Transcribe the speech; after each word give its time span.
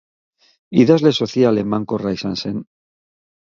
Idazle 0.83 1.11
sozial 1.25 1.61
emankorra 1.65 2.15
izan 2.17 2.35
zen. 2.41 2.59